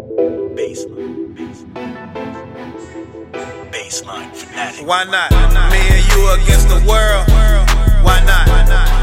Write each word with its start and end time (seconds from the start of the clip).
Baseline. 0.00 1.36
Baseline. 1.36 1.90
Baseline. 3.70 4.86
Why 4.86 5.04
not? 5.04 5.30
Me 5.70 5.78
and 5.78 6.08
you 6.08 6.30
against 6.42 6.68
the 6.68 6.76
world. 6.88 7.28
Why 8.02 8.22
not? 8.24 8.48
Why 8.48 8.64
not? 8.64 8.99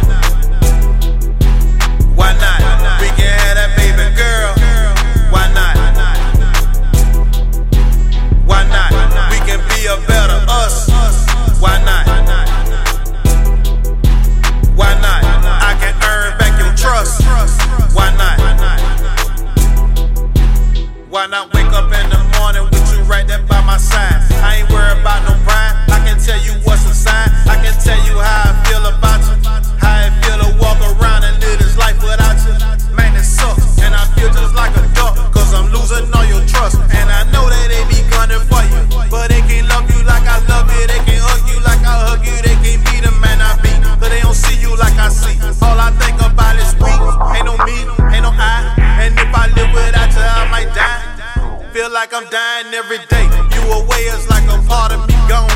Feel 51.88 51.94
like 51.94 52.14
I'm 52.14 52.30
dying 52.30 52.74
every 52.74 52.98
day. 52.98 53.24
You 53.56 53.62
away 53.72 54.02
is 54.12 54.30
like 54.30 54.44
a 54.50 54.62
part 54.68 54.92
of 54.92 55.08
me 55.08 55.16
gone. 55.30 55.47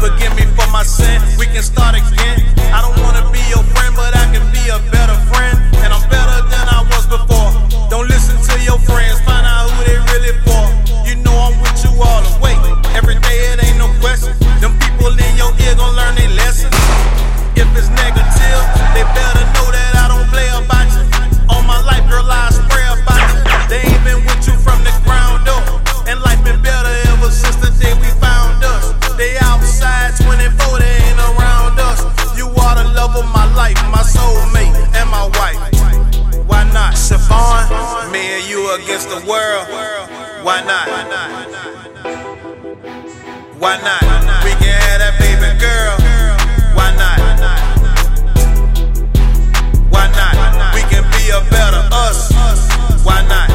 Forgive 0.00 0.34
me 0.36 0.44
for 0.54 0.68
my 0.70 0.84
sin. 0.84 1.20
We 1.38 1.46
can 1.46 1.62
start 1.62 1.96
again. 1.96 2.38
I 2.72 2.80
don't 2.82 2.98
wanna 3.02 3.28
be 3.32 3.42
your 3.50 3.64
friend, 3.74 3.94
but 3.96 4.16
I 4.16 4.24
can 4.32 4.44
be 4.52 4.62
a 4.68 4.78
better 4.92 5.18
friend. 5.26 5.58
And 5.82 5.92
I'm 5.92 6.08
better. 6.08 6.27
got 30.08 30.16
24 30.24 30.80
that 30.80 30.88
ain't 31.04 31.20
around 31.20 31.76
us. 31.80 32.00
You 32.36 32.48
are 32.48 32.74
the 32.80 32.84
love 32.94 33.16
of 33.16 33.26
my 33.28 33.44
life, 33.54 33.76
my 33.92 34.00
soulmate, 34.00 34.74
and 34.96 35.10
my 35.10 35.26
wife. 35.36 35.58
Why 36.46 36.64
not? 36.72 36.94
Siobhan, 36.94 38.10
me 38.12 38.20
and 38.40 38.48
you 38.48 38.70
against 38.76 39.08
the 39.08 39.16
world. 39.28 39.68
Why 40.44 40.60
not? 40.64 40.88
Why 40.88 41.02
not? 43.82 44.00
We 44.44 44.50
can 44.56 44.80
have 44.80 45.00
that 45.02 45.18
baby 45.18 45.58
girl. 45.60 45.98
Why 46.74 46.94
not? 46.96 47.18
Why 49.90 50.06
not? 50.08 50.34
We 50.74 50.82
can 50.88 51.04
be 51.12 51.30
a 51.30 51.40
better 51.50 51.82
us. 51.92 52.30
Why 53.04 53.22
not? 53.28 53.50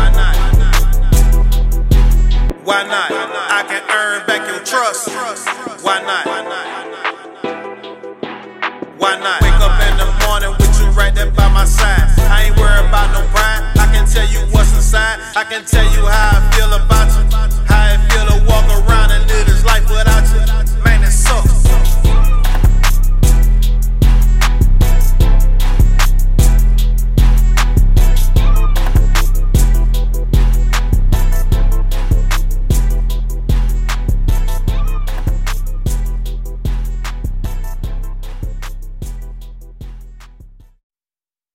Why 2.64 2.84
not? 2.84 3.12
I 3.12 3.64
can 3.68 3.82
earn 3.90 4.26
back 4.28 4.48
your 4.48 4.60
trust. 4.64 5.10
Why 5.84 6.00
not? 6.02 6.23
why 9.14 9.24
not? 9.24 9.42
Wake 9.42 9.54
up 9.54 9.80
in 9.88 9.98
the 9.98 10.26
morning 10.26 10.56
with 10.58 10.80
you 10.80 10.88
right 10.98 11.14
there 11.14 11.30
by 11.32 11.48
my 11.50 11.66
side. 11.66 12.23